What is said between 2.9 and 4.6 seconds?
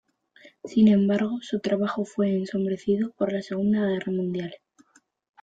por la Segunda Guerra Mundial.